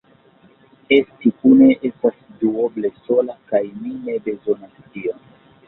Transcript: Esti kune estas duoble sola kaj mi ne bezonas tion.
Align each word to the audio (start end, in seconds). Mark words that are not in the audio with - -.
Esti 0.95 1.31
kune 1.43 1.67
estas 1.91 2.17
duoble 2.41 2.93
sola 3.03 3.37
kaj 3.55 3.63
mi 3.79 3.95
ne 4.09 4.19
bezonas 4.31 4.85
tion. 4.91 5.25